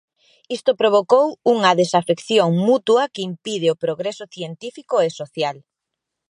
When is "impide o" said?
3.31-3.79